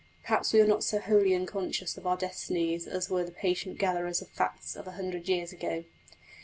[0.23, 4.19] Perhaps we are not so wholly unconscious of our destinies as were the patient gatherers
[4.19, 5.83] of facts of a hundred years ago.